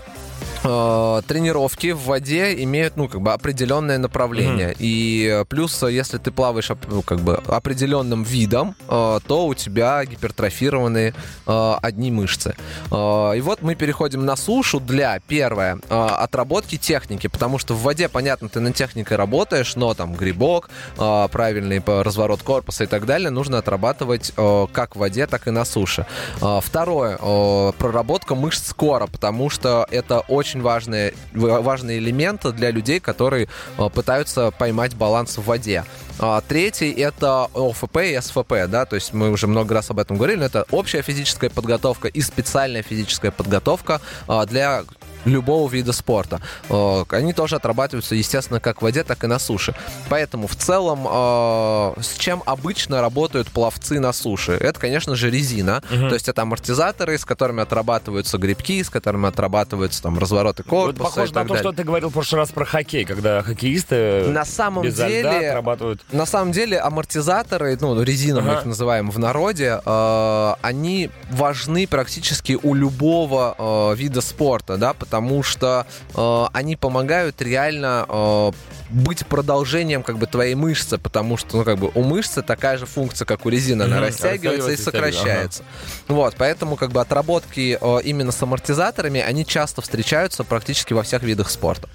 э, 0.66 1.22
тренировки 1.28 1.92
в 1.92 2.06
воде 2.06 2.64
имеют, 2.64 2.98
ну, 2.98 3.08
как 3.08 3.22
бы 3.22 3.34
определенное 3.34 3.98
направление. 3.98 4.76
И 4.80 5.30
э, 5.32 5.46
плюс, 5.46 5.84
э, 5.84 5.92
если 5.92 6.18
ты 6.18 6.32
плаваешь 6.32 6.72
ну, 6.88 7.02
как 7.02 7.20
бы 7.20 7.36
определенным 7.48 8.24
видом, 8.24 8.76
э, 8.88 9.20
то 9.28 9.48
у 9.48 9.54
тебя 9.54 10.04
гипертрофированы 10.06 11.14
э, 11.48 11.74
одни 11.82 12.12
мышцы. 12.12 12.56
Э, 12.92 13.34
и 13.38 13.42
вот 13.42 13.62
мы 13.62 13.76
переходим 13.76 14.26
на 14.26 14.36
сушу 14.36 14.80
для, 14.80 15.20
первое, 15.28 15.80
э, 15.90 16.08
отработки 16.20 16.78
техники, 16.78 17.28
потому 17.28 17.60
что 17.60 17.74
в 17.74 17.82
воде, 17.82 18.10
понятно, 18.10 18.50
ты 18.50 18.60
над 18.60 18.76
техникой 18.76 19.18
работаешь, 19.18 19.76
но 19.76 19.94
там 19.94 20.14
грибок, 20.16 20.70
э, 20.98 21.28
правильный 21.32 21.82
разворот 21.86 22.42
корпуса 22.42 22.84
и 22.84 22.88
так 22.88 23.06
далее 23.06 23.30
нужно 23.30 23.58
отрабатывать 23.60 24.34
э, 24.36 24.68
как 24.72 24.96
в 24.96 25.00
воде, 25.00 25.28
так 25.28 25.48
и 25.48 25.52
на 25.52 25.66
суше. 25.66 26.06
Э, 26.42 26.60
Второе, 26.62 27.18
э, 27.22 27.72
проработка 27.78 28.36
мышц 28.36 28.74
кора, 28.74 29.08
потому 29.08 29.50
что 29.50 29.88
это 29.92 30.20
очень 30.22 30.55
важные, 30.62 31.14
в- 31.34 31.62
важные 31.62 32.00
элементы 32.00 32.52
для 32.52 32.72
людей, 32.72 33.00
которые 33.00 33.48
э, 33.78 33.90
пытаются 33.90 34.52
поймать 34.52 34.96
баланс 34.96 35.38
в 35.38 35.44
воде. 35.46 35.84
А, 36.20 36.42
Третий 36.48 36.92
это 36.92 37.48
ОФП 37.54 37.98
и 37.98 38.20
СФП, 38.22 38.54
да, 38.70 38.86
то 38.86 38.96
есть 38.96 39.14
мы 39.14 39.32
уже 39.32 39.48
много 39.48 39.74
раз 39.74 39.90
об 39.90 40.00
этом 40.00 40.16
говорили, 40.18 40.40
но 40.40 40.46
это 40.46 40.66
общая 40.72 41.02
физическая 41.02 41.50
подготовка 41.50 42.08
и 42.08 42.22
специальная 42.22 42.84
физическая 42.84 43.32
подготовка 43.32 44.00
а, 44.28 44.46
для 44.46 44.84
любого 45.26 45.70
вида 45.70 45.92
спорта. 45.94 46.40
Э, 46.70 47.04
Они 47.10 47.34
тоже 47.34 47.56
отрабатываются, 47.58 48.16
естественно, 48.16 48.60
как 48.60 48.80
в 48.80 48.82
воде, 48.84 49.04
так 49.04 49.24
и 49.24 49.28
на 49.28 49.40
суше. 49.40 49.76
Поэтому 50.10 50.48
в 50.48 50.56
целом, 50.56 51.06
э, 51.10 52.02
с 52.02 52.18
чем 52.18 52.44
обычно 52.46 53.02
работают 53.02 53.48
пловцы 53.50 54.00
на 54.00 54.14
суше? 54.14 54.54
Это, 54.54 54.80
конечно 54.80 55.16
же, 55.16 55.30
резина. 55.30 55.82
То 55.90 56.14
есть 56.14 56.30
это 56.30 56.44
амортизаторы, 56.44 57.18
с 57.18 57.26
которыми 57.26 57.62
отрабатываются 57.64 58.38
грибки, 58.38 58.82
с 58.84 58.90
которыми 58.90 59.28
отрабатываются 59.28 60.02
там 60.04 60.20
развороты 60.20 60.64
Вот 60.68 60.70
корпуса 60.70 61.04
похоже 61.04 61.32
и 61.32 61.36
на 61.36 61.42
то, 61.42 61.48
далее. 61.50 61.64
что 61.64 61.72
ты 61.72 61.84
говорил 61.84 62.10
в 62.10 62.14
прошлый 62.14 62.40
раз 62.42 62.52
про 62.52 62.66
хоккей, 62.66 63.06
когда 63.06 63.42
хоккеисты 63.42 64.26
На 64.30 64.46
самом 64.46 64.84
без 64.84 64.94
льда 64.96 65.08
деле, 65.08 65.50
отрабатывают. 65.50 66.02
на 66.12 66.26
самом 66.26 66.52
деле 66.52 66.80
амортизаторы, 66.80 67.78
ну, 67.82 68.02
резина 68.02 68.42
мы 68.42 68.52
Ага. 68.52 68.60
их 68.60 68.66
называем 68.66 69.10
в 69.10 69.18
народе, 69.20 69.80
э, 69.86 70.54
они 70.62 71.10
важны 71.32 71.88
практически 71.88 72.58
у 72.62 72.74
любого 72.74 73.56
э, 73.58 73.96
вида 73.96 74.22
спорта, 74.22 74.78
да, 74.78 74.94
потому 74.94 75.15
что 75.44 75.86
э, 76.16 76.46
они 76.54 76.76
помогают 76.76 77.42
реально 77.42 78.06
э, 78.08 78.52
быть 78.90 79.26
продолжением 79.26 80.04
как 80.04 80.18
бы 80.18 80.28
твоей 80.28 80.56
мышцы, 80.56 80.98
потому 80.98 81.38
что, 81.38 81.58
ну, 81.58 81.64
как 81.64 81.78
бы 81.78 81.92
у 81.96 82.04
мышцы 82.04 82.42
такая 82.42 82.78
же 82.78 82.86
функция, 82.86 83.26
как 83.26 83.46
у 83.46 83.50
резины, 83.50 83.84
она 83.84 83.98
Мгм. 83.98 84.06
растягивается 84.06 84.72
и 84.72 84.78
сокращается. 84.78 85.64
Вот, 86.08 86.36
поэтому 86.38 86.76
как 86.76 86.92
бы 86.92 87.02
отработки 87.02 87.78
э, 87.80 88.02
именно 88.04 88.32
с 88.32 88.42
амортизаторами, 88.42 89.20
они 89.22 89.46
часто 89.46 89.82
встречаются 89.82 90.44
практически 90.44 90.94
во 90.94 91.04
всех 91.04 91.24
видах 91.24 91.50
спорта. 91.50 91.90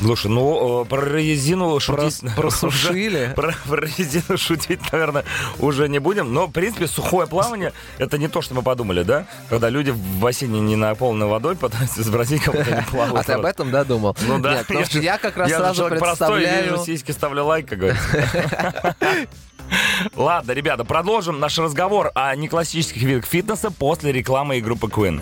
Слушай, 0.00 0.30
ну, 0.30 0.82
э, 0.82 0.84
про 0.86 1.04
резину 1.04 1.78
шутить... 1.80 2.22
Прос- 2.22 2.34
просушили. 2.34 3.32
Про, 3.36 3.54
про 3.68 3.80
резину 3.86 4.36
шутить, 4.38 4.80
наверное, 4.92 5.24
уже 5.58 5.88
не 5.88 5.98
будем. 5.98 6.32
Но, 6.32 6.46
в 6.46 6.52
принципе, 6.52 6.86
сухое 6.86 7.26
плавание— 7.26 7.72
это 7.98 8.18
не 8.18 8.28
то, 8.28 8.42
что 8.42 8.54
мы 8.54 8.62
подумали, 8.62 9.02
да? 9.02 9.26
Когда 9.48 9.68
люди 9.68 9.90
в 9.90 9.98
бассейне 10.20 10.60
не 10.60 10.76
наполнены 10.76 11.26
водой 11.26 11.56
пытаются 11.56 12.02
сбросить, 12.02 12.42
не 12.64 12.82
плавают. 12.82 13.16
А 13.20 13.22
ты 13.24 13.32
об 13.32 13.44
этом, 13.44 13.70
да, 13.70 13.84
думал? 13.84 14.16
Ну 14.22 14.38
да. 14.38 14.54
Нет, 14.54 14.66
потому 14.66 14.86
что 14.86 14.98
я 14.98 15.18
как 15.18 15.36
раз 15.36 15.50
я 15.50 15.58
сразу 15.58 15.88
простой, 15.88 16.08
представляю... 16.08 16.64
вижу 16.64 16.84
сиськи, 16.84 17.12
ставлю 17.12 17.44
лайк, 17.44 17.68
как 17.68 17.78
говорится. 17.78 18.96
Ладно, 20.16 20.52
ребята, 20.52 20.84
продолжим 20.84 21.38
наш 21.38 21.58
разговор 21.58 22.10
о 22.14 22.34
неклассических 22.34 23.02
видах 23.02 23.26
фитнеса 23.26 23.70
после 23.70 24.12
рекламы 24.12 24.58
и 24.58 24.60
группы 24.60 24.88
Queen. 24.88 25.20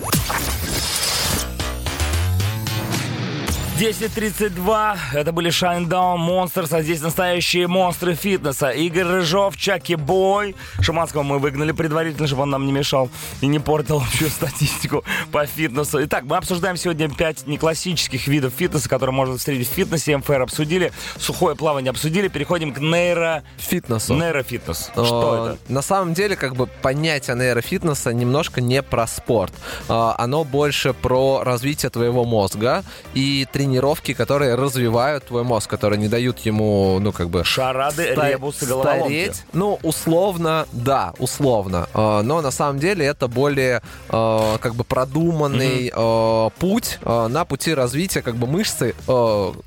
10.32. 3.79 4.97
Это 5.15 5.31
были 5.31 5.51
Shinedown 5.53 6.17
Monsters, 6.19 6.75
а 6.77 6.83
здесь 6.83 7.01
настоящие 7.01 7.69
монстры 7.69 8.15
фитнеса. 8.17 8.71
Игорь 8.71 9.05
Рыжов, 9.05 9.57
Чаки 9.57 9.95
Бой. 9.95 10.57
Шаманского 10.81 11.23
мы 11.23 11.39
выгнали 11.39 11.71
предварительно, 11.71 12.27
чтобы 12.27 12.43
он 12.43 12.51
нам 12.51 12.67
не 12.67 12.73
мешал 12.73 13.09
и 13.41 13.47
не 13.47 13.61
портил 13.61 13.99
общую 13.99 14.31
статистику 14.31 15.05
по 15.31 15.47
фитнесу. 15.47 16.03
Итак, 16.05 16.25
мы 16.25 16.37
обсуждаем 16.39 16.77
сегодня 16.77 17.09
5 17.09 17.47
неклассических 17.47 18.27
видов 18.27 18.53
фитнеса, 18.57 18.89
которые 18.89 19.15
можно 19.15 19.37
встретить 19.39 19.69
в 19.71 19.73
фитнесе. 19.73 20.17
МФР 20.17 20.43
обсудили, 20.43 20.93
сухое 21.17 21.55
плавание 21.55 21.91
обсудили. 21.91 22.27
Переходим 22.27 22.73
к 22.73 22.81
нейро... 22.81 23.45
Фитнесу. 23.59 24.15
нейрофитнес. 24.15 24.91
Что 24.93 25.47
Э, 25.51 25.53
это? 25.53 25.73
На 25.73 25.83
самом 25.83 26.15
деле, 26.15 26.35
как 26.35 26.57
бы 26.57 26.67
понятие 26.67 27.37
нейрофитнеса 27.37 28.13
немножко 28.13 28.61
не 28.61 28.83
про 28.83 29.07
спорт. 29.07 29.53
Э, 29.89 30.15
Оно 30.19 30.43
больше 30.43 30.95
про 30.95 31.45
развитие 31.45 31.91
твоего 31.91 32.25
мозга 32.25 32.83
и 33.15 33.47
тренировки, 33.53 33.68
которые 34.15 34.55
развивают 34.55 35.27
твой 35.27 35.43
мозг, 35.45 35.69
которые 35.71 35.99
не 35.99 36.09
дают 36.09 36.39
ему, 36.41 36.99
ну, 37.01 37.13
как 37.13 37.29
бы... 37.31 37.45
Шарады, 37.45 38.13
ста- 38.13 38.31
ребусы, 38.31 38.67
головоломки. 38.67 39.03
стареть. 39.05 39.45
Ну, 39.53 39.79
условно, 39.83 40.67
да, 40.73 41.13
условно. 41.19 41.89
Э, 41.95 42.23
Но 42.23 42.41
на 42.41 42.51
самом 42.51 42.79
деле 42.79 43.05
это 43.07 43.29
более 43.29 43.83
э, 44.09 44.57
как 44.61 44.75
бы 44.75 44.85
продуманный 44.85 45.93
э, 45.95 46.51
путь 46.59 46.99
на 47.05 47.45
пути 47.45 47.75
развития 47.75 48.23
как 48.23 48.37
бы 48.37 48.47
мышцы 48.47 48.95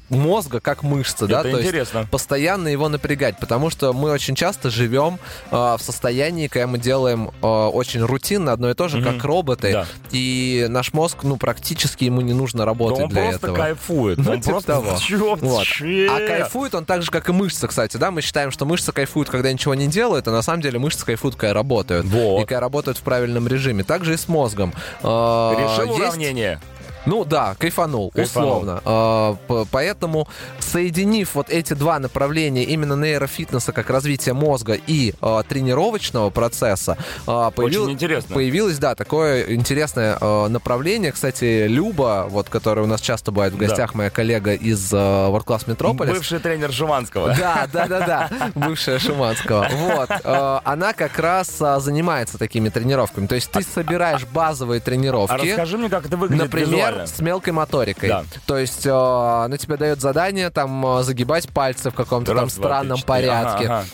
мозга 0.10 0.60
как 0.60 0.84
мышцы, 0.84 1.28
да, 1.28 1.40
Это 1.42 1.52
то 1.52 1.58
есть 1.58 1.70
интересно. 1.70 2.08
постоянно 2.12 2.68
его 2.68 2.90
напрягать, 2.90 3.38
потому 3.40 3.70
что 3.70 3.94
мы 3.94 4.12
очень 4.12 4.36
часто 4.36 4.70
живем 4.70 5.20
в 5.52 5.80
состоянии, 5.80 6.48
когда 6.48 6.68
мы 6.68 6.78
делаем 6.78 7.32
очень 7.42 8.02
рутинно 8.02 8.52
одно 8.54 8.70
и 8.70 8.74
то 8.74 8.88
же, 8.88 8.98
Мгм. 8.98 9.14
как 9.14 9.24
роботы, 9.26 9.72
Да. 9.72 9.86
и 10.12 10.66
наш 10.70 10.94
мозг, 10.94 11.20
ну, 11.24 11.38
практически 11.38 12.04
ему 12.06 12.22
не 12.22 12.34
нужно 12.34 12.60
Да 12.60 12.66
работать 12.66 13.04
он 13.04 13.10
для 13.10 13.22
просто 13.24 13.38
этого. 13.48 13.56
кайфует 13.58 13.91
кайфует. 13.92 14.18
Ну, 14.18 14.32
он 14.32 14.42
типа 14.42 14.52
просто 14.52 14.74
того. 14.74 14.98
Чё, 14.98 15.36
Вот. 15.36 15.68
А 16.10 16.28
кайфует 16.28 16.76
он 16.76 16.86
так 16.86 17.02
же, 17.02 17.12
как 17.12 17.30
и 17.30 17.32
мышцы, 17.32 17.68
кстати, 17.68 17.98
да? 17.98 18.12
Мы 18.12 18.22
считаем, 18.22 18.52
что 18.52 18.66
мышцы 18.66 18.92
кайфуют, 18.92 19.30
когда 19.30 19.52
ничего 19.52 19.76
не 19.76 19.88
делают, 19.88 20.28
а 20.28 20.32
на 20.32 20.42
самом 20.42 20.62
деле 20.62 20.80
мышцы 20.80 21.06
кайфуют, 21.06 21.36
когда 21.36 21.54
работают. 21.54 22.06
Вот. 22.06 22.42
И 22.44 22.46
когда 22.46 22.60
работают 22.60 22.98
в 22.98 23.02
правильном 23.02 23.48
режиме. 23.48 23.84
Также 23.84 24.14
и 24.14 24.18
с 24.18 24.28
мозгом. 24.28 24.74
А, 25.04 25.54
Решил 25.78 25.88
есть- 25.90 26.00
уравнение. 26.00 26.60
Ну 27.06 27.26
да, 27.26 27.56
кайфанул, 27.58 28.12
Кайфанул. 28.12 28.50
условно. 28.50 28.82
А, 28.86 29.36
поэтому, 29.72 30.28
соединив 30.60 31.36
вот 31.36 31.50
эти 31.50 31.74
два 31.74 32.00
направления, 32.00 32.64
именно 32.64 32.94
нейрофитнеса, 32.96 33.72
как 33.72 33.90
развитие 33.90 34.34
мозга 34.34 34.78
и 34.88 35.14
а, 35.22 35.44
тренировочного 35.44 36.30
процесса, 36.30 36.98
а, 37.28 37.50
появил- 37.52 37.88
появилось, 38.30 38.78
да, 38.78 38.96
такое 38.96 39.54
интересное 39.56 40.18
а, 40.22 40.48
направление. 40.48 41.12
Кстати, 41.12 41.66
Люба, 41.68 42.28
вот, 42.30 42.50
которая 42.50 42.86
у 42.86 42.88
нас 42.88 43.02
часто 43.02 43.32
бывает 43.32 43.54
в 43.54 43.58
Да. 43.58 43.66
гостях, 43.68 43.96
моя 43.96 44.10
коллега 44.10 44.54
из 44.54 44.92
а, 44.94 45.30
World 45.32 45.46
Class 45.46 45.66
Metropolis. 45.66 46.14
Бывший 46.14 46.40
тренер 46.40 46.72
Жуманского. 46.72 47.36
Да, 47.38 47.68
да, 47.72 47.88
да, 47.88 48.00
да, 48.06 48.30
бывшая 48.56 49.00
Шиманского. 49.00 49.68
Вот, 49.74 50.10
она 50.24 50.94
как 50.94 51.18
раз 51.18 51.62
а, 51.62 51.80
занимается 51.80 52.38
такими 52.38 52.70
тренировками. 52.70 53.26
То 53.28 53.36
есть 53.36 53.50
ты 53.52 53.64
собираешь 53.64 54.26
базовые 54.26 54.78
А 54.80 54.82
тренировки. 54.82 55.48
расскажи 55.50 55.78
мне, 55.78 55.90
как 55.90 56.06
это 56.06 56.18
выглядит 56.18 56.44
Например, 56.44 56.91
визуально. 56.92 57.08
с 57.08 57.20
мелкой 57.20 57.54
моторикой. 57.54 58.10
Да. 58.10 58.24
То 58.46 58.58
есть 58.58 58.86
э, 58.86 58.92
она 58.92 59.58
тебе 59.58 59.78
дает 59.78 60.02
задание 60.02 60.50
там 60.50 60.86
э, 61.00 61.04
загибать 61.04 61.50
пальцы 61.50 61.90
в 61.92 61.96
каком-то 61.96 62.34
там 62.34 62.44
Раз, 62.46 62.56
два, 62.56 62.64
странном 62.64 62.98
четыре. 62.98 63.08
порядке. 63.08 63.66
Ага, 63.66 63.78
ага. 63.80 63.86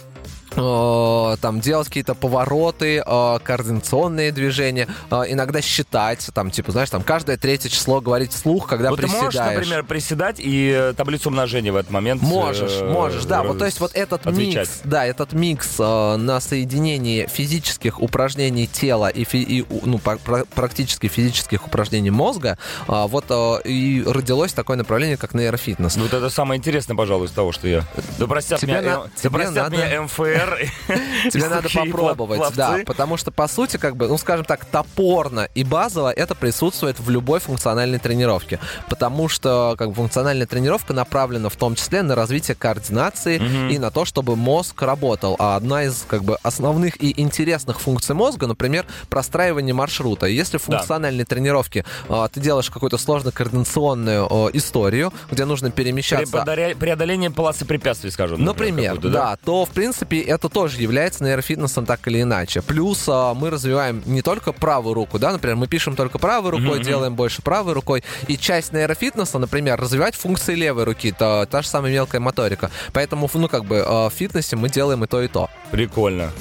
Э, 0.58 1.38
там 1.42 1.60
делать 1.62 1.88
какие-то 1.88 2.16
повороты, 2.16 3.04
э, 3.06 3.40
координационные 3.44 4.32
движения, 4.32 4.88
э, 5.12 5.24
иногда 5.30 5.62
считать, 5.62 6.30
там, 6.34 6.52
типа, 6.52 6.72
знаешь, 6.72 6.90
там 6.90 7.04
каждое 7.04 7.38
третье 7.38 7.70
число 7.70 8.02
говорить 8.02 8.34
вслух, 8.34 8.68
когда 8.68 8.90
Вот 8.90 8.98
ты 8.98 9.04
приседаешь. 9.04 9.34
можешь, 9.36 9.56
например, 9.56 9.84
приседать 9.84 10.36
и 10.40 10.94
таблицу 10.98 11.30
умножения 11.30 11.72
в 11.72 11.76
этот 11.76 11.92
момент 11.92 12.22
Можешь, 12.22 12.82
можешь, 12.82 13.26
да. 13.26 13.44
Вот, 13.44 13.60
то 13.60 13.66
есть 13.66 13.80
вот 13.80 13.92
этот 13.94 14.26
отвечать. 14.26 14.68
микс, 14.68 14.80
да, 14.84 15.06
этот 15.06 15.34
микс 15.34 15.78
на 15.78 16.40
соединении 16.40 17.28
физических 17.32 18.02
упражнений 18.02 18.68
тела 18.68 19.08
и, 19.10 19.24
фи- 19.24 19.44
и, 19.44 19.66
ну, 19.86 20.00
пр- 20.00 20.20
пр- 20.24 20.46
практически 20.56 21.08
физических 21.08 21.68
упражнений 21.68 22.10
мозга, 22.12 22.58
вот 22.88 23.26
и 23.66 24.04
родилось 24.06 24.54
такое 24.54 24.78
направление, 24.78 25.18
как 25.18 25.34
нейрофитнес. 25.34 25.96
Вот 25.98 26.14
это 26.14 26.30
самое 26.30 26.58
интересное, 26.58 26.96
пожалуй, 26.96 27.28
из 27.28 27.32
того, 27.32 27.52
что 27.52 27.68
я... 27.68 27.84
Да 28.18 28.28
простят, 28.28 28.60
Тебе 28.60 28.74
меня, 28.80 28.98
на- 29.00 29.10
да 29.24 29.30
простят 29.30 29.56
надо- 29.56 29.78
меня 29.78 30.02
МФР. 30.04 30.47
И 30.56 31.30
Тебе 31.30 31.50
надо 31.50 31.70
попробовать, 31.70 32.38
пловцы. 32.40 32.56
да, 32.58 32.80
потому 32.86 33.18
что, 33.18 33.32
по 33.32 33.48
сути, 33.48 33.78
как 33.78 33.96
бы, 33.98 34.08
ну, 34.08 34.18
скажем 34.18 34.46
так, 34.46 34.66
топорно 34.66 35.50
и 35.56 35.64
базово 35.64 36.12
это 36.12 36.36
присутствует 36.36 37.00
в 37.00 37.10
любой 37.10 37.40
функциональной 37.40 38.00
тренировке, 38.00 38.60
потому 38.90 39.28
что, 39.28 39.76
как 39.78 39.90
бы, 39.90 39.96
функциональная 39.96 40.48
тренировка 40.48 40.94
направлена 40.94 41.50
в 41.50 41.56
том 41.56 41.76
числе 41.76 42.02
на 42.02 42.16
развитие 42.16 42.56
координации 42.56 43.42
и 43.72 43.78
на 43.80 43.92
то, 43.92 44.06
чтобы 44.06 44.36
мозг 44.36 44.82
работал. 44.82 45.36
А 45.40 45.56
одна 45.56 45.84
из, 45.84 46.06
как 46.08 46.24
бы, 46.24 46.38
основных 46.44 47.02
и 47.02 47.14
интересных 47.20 47.80
функций 47.82 48.16
мозга, 48.16 48.48
например, 48.48 48.86
простраивание 49.10 49.74
маршрута. 49.74 50.28
Если 50.28 50.58
в 50.58 50.68
Да. 50.68 50.78
функциональной 50.78 51.26
тренировке 51.26 51.86
а, 52.10 52.28
ты 52.28 52.40
делаешь 52.40 52.70
какую-то 52.70 52.98
сложно-координационную 52.98 54.28
а, 54.30 54.50
историю, 54.54 55.14
где 55.32 55.46
нужно 55.46 55.72
перемещаться 55.72 56.46
Преодоление 56.80 57.32
полосы 57.32 57.66
препятствий, 57.66 58.12
скажем. 58.12 58.44
Например, 58.44 58.96
какую-то, 58.96 59.10
да, 59.18 59.38
то, 59.44 59.66
в 59.66 59.70
принципе, 59.70 60.20
это 60.38 60.50
тоже 60.50 60.82
является 60.82 61.24
нейрофитнесом 61.24 61.86
так 61.86 62.08
или 62.08 62.22
иначе. 62.22 62.62
Плюс 62.62 63.04
а, 63.08 63.34
мы 63.34 63.50
развиваем 63.50 64.02
не 64.06 64.22
только 64.22 64.54
правую 64.54 64.94
руку, 64.94 65.20
да, 65.20 65.32
например, 65.32 65.56
мы 65.56 65.68
пишем 65.68 65.96
только 65.96 66.20
правой 66.20 66.52
рукой, 66.52 66.78
Мгм. 66.78 66.84
делаем 66.84 67.16
больше 67.16 67.42
правой 67.42 67.74
рукой, 67.74 68.04
и 68.28 68.38
часть 68.38 68.72
нейрофитнеса, 68.74 69.40
например, 69.40 69.80
развивать 69.80 70.16
функции 70.16 70.56
левой 70.56 70.84
руки, 70.86 71.12
та, 71.12 71.46
та 71.46 71.62
же 71.62 71.68
самая 71.68 71.92
мелкая 71.92 72.22
моторика. 72.22 72.70
Поэтому, 72.94 73.30
ну, 73.34 73.48
как 73.50 73.66
бы, 73.66 73.84
а, 73.86 74.10
в 74.10 74.14
фитнесе 74.14 74.56
мы 74.56 74.70
делаем 74.70 75.04
и 75.04 75.08
то, 75.08 75.22
и 75.22 75.28
то. 75.28 75.50
Прикольно. 75.72 76.32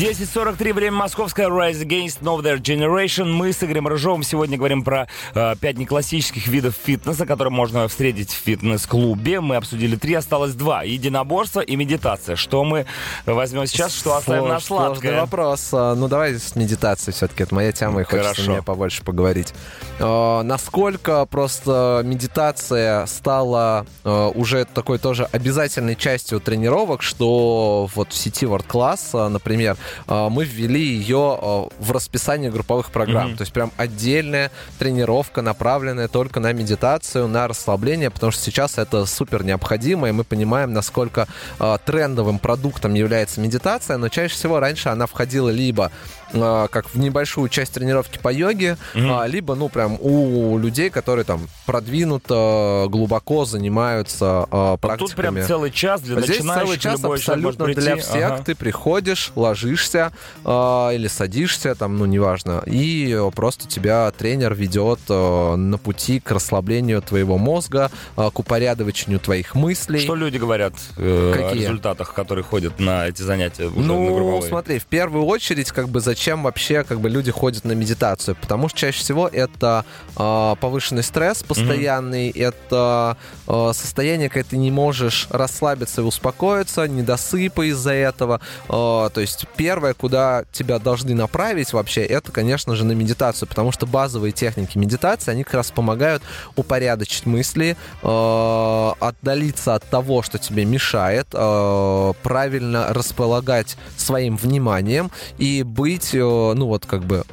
10.43, 0.00 0.72
время 0.72 0.96
московское, 0.96 1.48
Rise 1.48 1.84
Against 1.86 2.22
Know 2.22 2.40
Their 2.42 2.58
Generation. 2.60 3.26
Мы 3.26 3.52
с 3.52 3.62
Игорем 3.62 3.86
Рыжовым 3.86 4.22
сегодня 4.24 4.56
говорим 4.56 4.82
про 4.82 5.06
э, 5.34 5.54
пять 5.60 5.76
неклассических 5.76 6.48
видов 6.48 6.74
фитнеса, 6.82 7.24
которые 7.26 7.52
можно 7.52 7.86
встретить 7.86 8.30
в 8.30 8.34
фитнес-клубе. 8.42 9.40
Мы 9.40 9.54
обсудили 9.56 9.94
три, 9.96 10.14
осталось 10.14 10.54
два. 10.54 10.82
Единоборство 10.82 11.60
и 11.60 11.76
медитация. 11.76 12.36
Что 12.36 12.64
мы 12.64 12.86
возьмем 13.26 13.66
сейчас, 13.66 13.94
что 13.94 14.16
оставим 14.16 14.48
на 14.48 14.56
Слож- 14.56 14.62
Сложный 14.62 14.94
сладкое? 14.96 15.20
вопрос. 15.20 15.68
А, 15.72 15.94
Ну, 15.94 16.08
давай 16.08 16.34
с 16.36 16.56
медитацией 16.56 17.14
все-таки. 17.14 17.42
Это 17.44 17.54
моя 17.54 17.70
тема, 17.72 18.00
и 18.00 18.04
хочется 18.04 18.32
Хорошо. 18.34 18.50
мне 18.50 18.62
побольше 18.62 19.04
поговорить. 19.04 19.52
А, 20.00 20.42
Насколько 20.42 21.26
просто 21.26 22.00
медитация 22.04 23.04
стала 23.06 23.86
а, 24.04 24.28
уже 24.30 24.64
такой 24.64 24.98
тоже 24.98 25.28
обязательной 25.30 25.96
частью 25.96 26.40
тренировок, 26.40 27.02
что 27.02 27.88
вот 27.94 28.12
в 28.12 28.16
сети 28.16 28.46
World 28.46 28.66
Class, 28.66 29.28
например, 29.28 29.76
мы 30.06 30.44
ввели 30.44 30.82
ее 30.82 31.38
а, 31.40 31.68
в 31.78 31.90
расписание 31.90 32.50
групповых 32.50 32.90
программ. 32.90 33.28
Мгм. 33.28 33.36
То 33.36 33.42
есть 33.42 33.52
прям 33.52 33.72
отдельная 33.76 34.50
тренировка, 34.78 35.42
направленная 35.42 36.08
только 36.08 36.40
на 36.40 36.52
медитацию, 36.52 37.28
на 37.28 37.48
расслабление, 37.48 38.10
потому 38.10 38.32
что 38.32 38.42
сейчас 38.42 38.78
это 38.78 39.06
супер 39.06 39.44
необходимо, 39.44 40.08
и 40.08 40.12
мы 40.12 40.24
понимаем, 40.24 40.72
насколько 40.72 41.28
а, 41.58 41.78
трендовым 41.78 42.38
продуктом 42.38 42.94
является 42.94 43.40
медитация, 43.40 43.96
но 43.96 44.08
чаще 44.08 44.34
всего 44.34 44.60
раньше 44.60 44.88
она 44.88 45.06
входила 45.06 45.50
либо 45.50 45.90
а, 46.21 46.21
как 46.32 46.88
в 46.92 46.98
небольшую 46.98 47.48
часть 47.48 47.74
тренировки 47.74 48.18
по 48.18 48.32
йоге, 48.32 48.76
а, 48.94 49.26
либо, 49.26 49.54
ну, 49.54 49.68
прям 49.68 49.96
у 50.00 50.58
людей, 50.58 50.90
которые 50.90 51.24
там 51.24 51.48
продвинуто, 51.66 52.86
глубоко 52.88 53.44
занимаются 53.44 54.46
а, 54.50 54.76
практиками. 54.76 55.08
Тут 55.08 55.16
прям 55.16 55.42
целый 55.46 55.70
час 55.70 56.00
для 56.00 56.20
Здесь 56.20 56.38
начинающих. 56.38 56.64
целый 56.64 56.78
час 56.78 57.04
абсолютно 57.04 57.66
для 57.66 57.96
всех. 57.96 58.32
Ага. 58.32 58.42
Ты 58.44 58.54
приходишь, 58.54 59.32
ложишься 59.34 60.12
э, 60.44 60.50
или 60.94 61.06
садишься, 61.08 61.74
там, 61.74 61.98
ну, 61.98 62.06
неважно, 62.06 62.62
и 62.66 63.18
просто 63.34 63.68
тебя 63.68 64.10
тренер 64.10 64.54
ведет 64.54 65.00
на 65.08 65.78
пути 65.78 66.20
к 66.20 66.30
расслаблению 66.30 67.02
твоего 67.02 67.38
мозга, 67.38 67.90
к 68.16 68.38
упорядочению 68.38 69.20
твоих 69.20 69.54
мыслей. 69.54 70.00
Что 70.00 70.14
люди 70.14 70.38
говорят 70.38 70.74
э, 70.96 71.48
о 71.50 71.54
результатах, 71.54 72.14
которые 72.14 72.44
ходят 72.44 72.78
на 72.80 73.06
эти 73.08 73.22
занятия 73.22 73.66
уже 73.66 73.80
на 73.80 73.86
Ну, 73.86 74.14
групповые? 74.14 74.48
смотри, 74.48 74.78
в 74.78 74.86
первую 74.86 75.24
очередь, 75.26 75.70
как 75.72 75.88
бы 75.88 76.00
зачем 76.00 76.21
вообще 76.30 76.84
как 76.84 77.00
бы 77.00 77.08
люди 77.08 77.30
ходят 77.30 77.64
на 77.64 77.72
медитацию? 77.72 78.36
Потому 78.40 78.68
что 78.68 78.78
чаще 78.78 79.00
всего 79.00 79.28
это 79.28 79.84
э, 80.16 80.54
повышенный 80.60 81.02
стресс 81.02 81.42
постоянный, 81.42 82.30
это 82.30 83.16
э, 83.46 83.70
состояние, 83.74 84.28
когда 84.28 84.48
ты 84.50 84.56
не 84.56 84.70
можешь 84.70 85.26
расслабиться 85.30 86.00
и 86.00 86.04
успокоиться, 86.04 86.88
недосыпа 86.88 87.68
из-за 87.70 87.92
этого. 87.92 88.40
Э, 88.68 89.10
то 89.12 89.20
есть 89.20 89.46
первое, 89.56 89.94
куда 89.94 90.44
тебя 90.52 90.78
должны 90.78 91.14
направить 91.14 91.72
вообще, 91.72 92.02
это, 92.02 92.32
конечно 92.32 92.76
же, 92.76 92.84
на 92.84 92.92
медитацию, 92.92 93.48
потому 93.48 93.72
что 93.72 93.86
базовые 93.86 94.32
техники 94.32 94.78
медитации, 94.78 95.30
они 95.30 95.44
как 95.44 95.54
раз 95.54 95.70
помогают 95.70 96.22
упорядочить 96.56 97.26
мысли, 97.26 97.76
э, 98.02 98.92
отдалиться 99.00 99.74
от 99.74 99.84
того, 99.84 100.22
что 100.22 100.38
тебе 100.38 100.64
мешает, 100.64 101.28
э, 101.32 102.12
правильно 102.22 102.92
располагать 102.92 103.76
своим 103.96 104.36
вниманием 104.36 105.10
и 105.38 105.62
быть, 105.62 106.11
э, 106.14 106.18
ну 106.54 106.66
вот 106.66 106.86
как 106.86 107.02
бы 107.04 107.24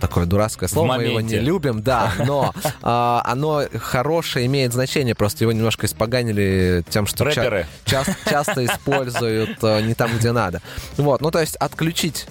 такое 0.00 0.26
дурацкое 0.26 0.68
слово, 0.68 0.96
мы 0.96 1.04
его 1.04 1.20
не 1.22 1.38
любим, 1.38 1.82
да, 1.82 2.12
но 2.26 2.52
а, 2.82 3.22
оно 3.24 3.62
хорошее 3.80 4.44
имеет 4.46 4.74
значение, 4.74 5.14
просто 5.14 5.44
его 5.44 5.52
немножко 5.52 5.86
испоганили 5.86 6.84
тем, 6.90 7.06
что 7.06 7.30
ча- 7.30 7.64
час- 7.86 8.08
часто 8.28 8.66
используют 8.66 9.56
э, 9.62 9.80
не 9.80 9.94
там, 9.94 10.10
где 10.18 10.32
надо. 10.32 10.60
Вот, 10.98 11.22
ну 11.22 11.30
то 11.30 11.40
есть 11.40 11.56
отключить 11.56 12.26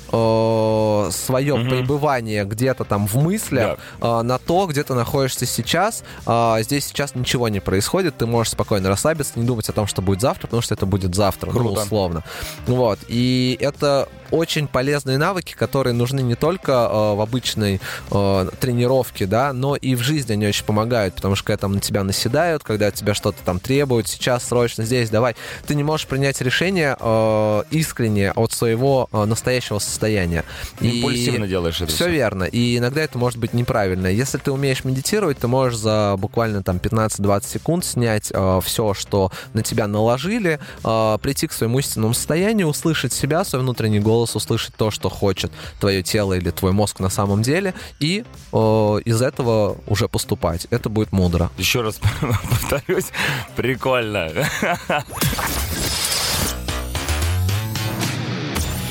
свое 1.12 1.56
Мгм. 1.56 1.70
пребывание 1.70 2.46
где-то 2.46 2.84
там 2.84 3.08
в 3.08 3.16
мыслях 3.16 3.80
э, 4.02 4.22
на 4.22 4.38
то, 4.38 4.68
где 4.68 4.84
ты 4.84 4.94
находишься 4.94 5.46
сейчас. 5.46 6.04
Э, 6.28 6.58
Здесь 6.62 6.86
сейчас 6.86 7.16
ничего 7.16 7.50
не 7.50 7.60
происходит, 7.60 8.18
ты 8.18 8.26
можешь 8.28 8.52
спокойно 8.54 8.90
расслабиться, 8.90 9.34
не 9.36 9.46
думать 9.46 9.68
о 9.70 9.74
том, 9.74 9.88
что 9.88 10.02
будет 10.02 10.22
завтра, 10.22 10.48
потому 10.48 10.62
что 10.62 10.74
это 10.76 10.86
будет 10.86 11.16
завтра, 11.16 11.52
ну, 11.52 11.60
Круто. 11.60 11.82
условно. 11.82 12.24
Вот, 12.68 13.00
и 13.08 13.58
это 13.60 14.08
очень 14.34 14.68
полезные 14.68 15.18
навыки, 15.18 15.54
которые 15.54 15.94
нужны 15.94 16.22
не 16.22 16.36
только 16.36 16.72
э, 16.72 17.16
в 17.16 17.22
обычной 17.22 17.80
э, 18.12 18.50
тренировке, 18.60 19.26
да, 19.26 19.54
но 19.54 19.76
и 19.76 19.96
в 19.96 20.02
жизни 20.02 20.34
они 20.34 20.48
очень 20.48 20.66
помогают, 20.66 21.16
потому 21.16 21.36
что 21.36 21.46
когда 21.46 21.58
там 21.58 21.74
на 21.74 21.80
тебя 21.80 22.04
наседают, 22.04 22.64
когда 22.64 22.88
от 22.88 22.96
тебя 22.96 23.14
что-то 23.14 23.38
там 23.46 23.60
требуют, 23.60 24.08
сейчас 24.08 24.46
срочно 24.46 24.84
здесь, 24.84 25.10
давай, 25.10 25.36
ты 25.68 25.76
не 25.76 25.84
можешь 25.84 26.08
принять 26.08 26.42
решение 26.42 26.98
э, 27.00 27.64
искренне 27.72 28.32
от 28.32 28.52
своего 28.52 29.08
э, 29.12 29.26
настоящего 29.26 29.80
состояния. 29.80 30.44
И 30.82 31.00
Импульсивно 31.00 31.48
делаешь 31.48 31.80
это. 31.80 31.92
все 31.92 32.10
верно. 32.10 32.46
И 32.46 32.78
иногда 32.78 33.02
это 33.02 33.18
может 33.18 33.38
быть 33.40 33.54
неправильно. 33.54 34.08
Если 34.08 34.40
ты 34.40 34.52
умеешь 34.52 34.84
медитировать, 34.84 35.38
ты 35.38 35.48
можешь 35.48 35.78
за 35.78 36.16
буквально 36.18 36.64
там 36.64 36.78
15-20 36.78 37.46
секунд 37.48 37.86
снять 37.86 38.32
все, 38.64 38.94
что 38.94 39.32
на 39.54 39.62
тебя 39.62 39.88
наложили, 39.88 40.60
э, 40.84 41.18
прийти 41.22 41.48
к 41.48 41.54
своему 41.54 41.80
истинному 41.80 42.14
состоянию, 42.14 42.68
услышать 42.68 43.14
себя, 43.14 43.44
свой 43.44 43.62
внутренний 43.62 44.00
голос 44.00 44.23
голос, 44.24 44.36
услышать 44.36 44.76
то, 44.76 44.92
что 44.92 45.10
хочет 45.10 45.52
твое 45.80 46.02
тело 46.02 46.34
или 46.34 46.50
твой 46.50 46.72
мозг 46.72 47.00
на 47.00 47.10
самом 47.10 47.42
деле, 47.42 47.74
и 48.00 48.24
э, 48.52 48.58
из 49.06 49.22
этого 49.22 49.78
уже 49.88 50.08
поступать. 50.08 50.68
Это 50.70 50.90
будет 50.90 51.12
мудро. 51.12 51.50
Еще 51.58 51.82
раз 51.82 52.00
повторюсь, 52.22 53.12
прикольно. 53.56 54.32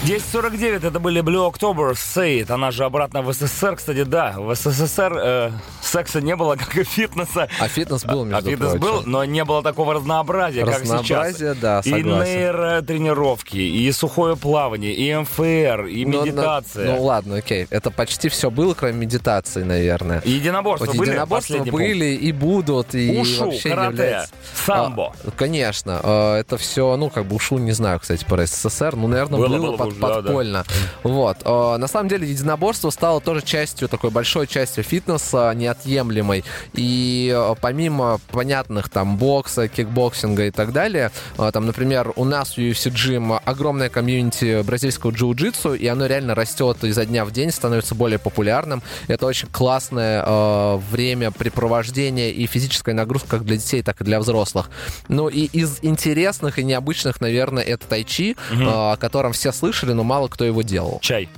10.49 0.05 0.85
это 0.89 0.99
были 0.99 1.23
Blue 1.23 1.49
October, 1.49 1.93
Say 1.93 2.41
It. 2.43 2.51
Она 2.51 2.73
же 2.73 2.85
обратно 2.85 3.23
в 3.23 3.33
СССР, 3.33 3.77
кстати, 3.77 4.03
да. 4.03 4.35
В 4.37 4.53
СССР 4.53 5.13
э, 5.17 5.51
секса 5.81 6.21
не 6.21 6.35
было, 6.35 6.57
как 6.57 6.77
и 6.77 6.83
фитнеса. 6.83 7.49
А 7.61 7.69
фитнес 7.69 8.05
был, 8.05 8.25
между 8.25 8.49
А 8.49 8.51
фитнес 8.51 8.71
прочим. 8.71 8.81
был, 8.81 9.03
но 9.07 9.25
не 9.25 9.45
было 9.45 9.63
такого 9.63 9.95
разнообразия, 9.95 10.65
как 10.65 10.81
сейчас. 10.81 10.91
Разнообразие, 10.91 11.55
да, 11.55 11.83
И 11.85 11.91
согласен. 11.91 12.25
нейротренировки, 12.35 13.57
и 13.59 13.93
сухое 13.93 14.37
плавание, 14.37 14.93
и 14.93 15.15
МФР, 15.15 15.87
и 15.87 16.05
Ну, 16.05 16.19
на- 16.19 16.25
медитация. 16.27 16.97
Ну, 16.97 17.03
ладно, 17.05 17.37
окей. 17.37 17.69
Это 17.71 17.93
почти 17.93 18.29
все 18.29 18.51
было, 18.51 18.75
кроме 18.75 18.95
медитации, 18.95 19.63
наверное. 19.63 20.19
И 20.25 20.33
единоборства 20.33 20.87
Вот 20.87 20.97
были? 20.97 21.11
единоборства 21.11 21.53
Последний 21.55 21.71
пункт? 21.71 21.87
были 21.87 22.07
и 22.07 22.33
будут, 22.33 22.97
и 22.97 23.21
Ушу, 23.21 23.45
вообще 23.45 23.69
не 23.69 23.75
карате, 23.77 23.93
является... 24.03 24.35
самбо. 24.67 25.15
А, 25.25 25.31
конечно, 25.31 26.01
а, 26.03 26.39
это 26.41 26.57
все, 26.57 26.97
ну, 26.97 27.09
как 27.09 27.27
бы 27.27 27.37
ушу, 27.37 27.59
не 27.59 27.71
знаю, 27.73 28.01
кстати, 28.01 28.25
про 28.25 28.45
СССР, 28.47 28.97
ну, 28.97 29.07
наверное, 29.07 29.39
Было, 29.39 29.49
было, 29.49 29.77
было 29.77 29.92
бы 29.93 30.01
под- 30.01 30.11
уже, 30.11 30.17
да, 30.17 30.23
да. 30.23 30.27
подпольно. 30.29 30.65
Вот. 31.03 31.37
А, 31.45 31.79
На 31.79 31.89
самом 31.89 32.09
деле, 32.09 32.29
единоборство 32.29 32.91
стало 32.91 33.21
тоже 33.21 33.43
частью, 33.43 33.89
такой 33.89 34.11
большой 34.11 34.47
частью 34.47 34.85
фитнеса, 34.85 35.53
неотъемлемой. 35.55 36.45
И 36.75 37.33
а, 37.35 37.55
помимо 37.55 38.19
понятных 38.31 38.89
там 38.89 39.17
бокса, 39.17 39.69
кикбоксинга 39.69 40.47
и 40.47 40.51
так 40.51 40.73
далее, 40.73 41.11
а, 41.39 41.51
там, 41.53 41.67
например, 41.67 42.13
у 42.17 42.25
нас 42.25 42.55
в 42.55 42.59
UFC 42.59 42.91
Gym 42.93 43.41
огромное 43.45 43.89
комьюнити 43.89 44.63
бразильского 44.63 45.11
джиу-джитсу, 45.11 45.77
и 45.77 45.87
оно 45.87 46.07
реально 46.07 46.35
растет 46.35 46.85
изо 46.85 47.05
дня 47.05 47.25
в 47.25 47.33
день, 47.33 47.51
становится 47.51 47.95
более 47.95 48.19
популярным. 48.19 48.83
Это 49.09 49.27
очень 49.27 49.49
классное 49.49 50.23
э, 50.25 50.79
времяпрепровождение 50.91 52.31
и 52.33 52.47
физическая 52.47 52.95
нагрузка 52.95 53.29
как 53.29 53.45
для 53.45 53.57
детей, 53.57 53.83
так 53.83 54.01
и 54.01 54.05
для 54.05 54.21
взрослых. 54.21 54.71
Ну 55.09 55.29
и 55.29 55.45
из 55.47 55.79
интересных 55.83 56.59
и 56.59 56.65
необычных, 56.65 57.21
наверное, 57.21 57.63
это 57.63 57.87
тайчи, 57.87 58.37
э, 58.51 58.55
о 58.65 58.97
котором 58.97 59.33
все 59.33 59.53
слышали, 59.53 59.82
но 59.87 60.05
мало 60.05 60.29
кто 60.29 60.45
его 60.45 60.63
делал. 60.63 60.99
Чай. 61.03 61.29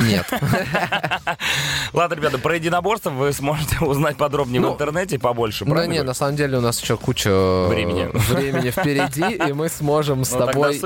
Нет. 0.00 0.26
Ладно, 1.92 2.14
ребята, 2.14 2.38
про 2.38 2.54
единоборство 2.56 3.10
вы 3.10 3.32
сможете 3.32 3.78
узнать 3.84 4.16
подробнее 4.16 4.60
в 4.60 4.64
Ну, 4.64 4.72
интернете 4.74 5.18
побольше, 5.18 5.64
правильно? 5.64 5.92
не, 5.92 6.02
на 6.02 6.14
самом 6.14 6.36
деле 6.36 6.58
у 6.58 6.60
нас 6.60 6.80
еще 6.80 6.96
куча 6.96 7.30
э, 7.30 7.68
Времени. 7.68 8.70
впереди, 8.70 9.34
и 9.48 9.52
мы 9.52 9.68
сможем 9.68 10.24
с 10.24 10.32
Ну, 10.32 10.38
тогда 10.38 10.52
тобой 10.52 10.80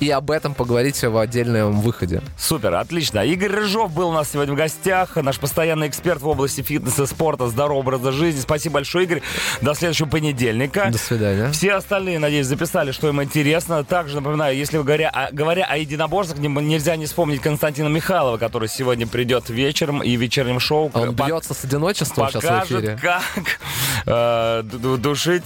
и 0.00 0.10
об 0.10 0.30
этом 0.30 0.54
поговорить 0.54 1.02
в 1.02 1.16
отдельном 1.16 1.80
выходе. 1.80 2.22
Супер, 2.36 2.74
отлично. 2.74 3.24
Игорь 3.24 3.50
Рыжов 3.52 3.92
был 3.92 4.08
у 4.08 4.12
нас 4.12 4.30
сегодня 4.32 4.54
в 4.54 4.56
гостях, 4.56 5.16
наш 5.16 5.38
постоянный 5.38 5.88
эксперт 5.88 6.20
в 6.22 6.28
области 6.28 6.60
фитнеса, 6.62 7.06
спорта, 7.06 7.48
здорового 7.48 7.78
образа 7.78 8.10
жизни. 8.10 8.40
Спасибо 8.40 8.74
большое, 8.74 9.04
Игорь. 9.04 9.22
До 9.60 9.74
следующего 9.74 10.08
понедельника. 10.08 10.88
До 10.90 10.98
свидания. 10.98 11.52
Все 11.52 11.72
остальные, 11.74 12.18
надеюсь, 12.18 12.46
записали, 12.46 12.90
что 12.90 13.08
им 13.08 13.22
интересно. 13.22 13.84
Также 13.84 14.16
напоминаю, 14.16 14.56
если 14.56 14.78
говоря, 14.78 15.10
о, 15.10 15.30
говоря 15.32 15.64
о 15.64 15.76
единоборствах, 15.76 16.38
не- 16.40 16.48
нельзя 16.48 16.96
не 16.96 17.06
вспомнить 17.06 17.40
Константина 17.40 17.86
Михайлова, 17.88 18.36
который 18.36 18.57
сегодня 18.66 19.06
придет 19.06 19.48
вечером 19.50 20.02
и 20.02 20.16
в 20.16 20.20
вечернем 20.20 20.58
шоу. 20.58 20.90
А 20.94 21.00
Он 21.02 21.10
Пок- 21.10 21.26
бьется 21.26 21.54
с 21.54 21.64
одиночеством 21.64 22.28
сейчас 22.28 22.42
в 22.42 22.46
покажет, 22.46 22.70
эфире. 22.84 22.98
как 23.00 23.60
э, 24.06 24.62
ду- 24.64 24.78
ду- 24.78 24.96
душить 24.96 25.44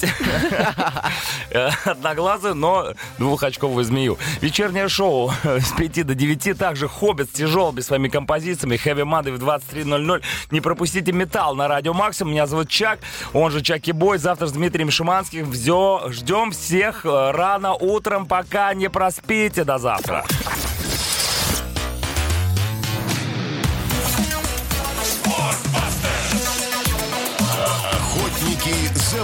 э, 1.51 1.71
одноглазую, 1.85 2.55
но 2.55 2.95
двухочковую 3.19 3.85
змею. 3.85 4.19
Вечернее 4.41 4.89
шоу 4.89 5.33
с 5.45 5.73
5 5.73 6.07
до 6.07 6.15
9. 6.15 6.57
Также 6.59 6.89
«Хоббит» 6.89 7.29
с 7.29 7.33
тяжелыми 7.33 7.81
своими 7.81 8.09
композициями. 8.09 8.77
«Хэви 8.77 9.03
Мады» 9.05 9.33
в 9.33 9.37
23.00. 9.43 10.23
Не 10.51 10.61
пропустите 10.61 11.13
«Металл» 11.13 11.55
на 11.55 11.69
Радио 11.69 11.93
Максимум. 11.93 12.33
Меня 12.33 12.47
зовут 12.47 12.69
Чак, 12.69 13.01
он 13.33 13.51
же 13.51 13.61
Чаки 13.63 13.93
Бой. 13.93 14.19
Завтра 14.19 14.47
с 14.47 14.53
Дмитрием 14.53 14.91
Шиманским. 14.91 15.51
Все, 15.53 16.05
ждем 16.09 16.53
всех 16.53 17.05
э, 17.05 17.31
рано 17.33 17.75
утром, 17.75 18.27
пока 18.27 18.73
не 18.75 18.89
проспите. 18.89 19.65
До 19.65 19.79
завтра. 19.79 20.25